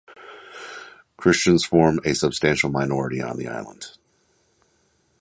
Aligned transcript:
Christians 1.15 1.63
form 1.63 1.99
a 2.03 2.15
substantial 2.15 2.71
minority 2.71 3.21
on 3.21 3.37
the 3.37 3.47
island. 3.47 3.85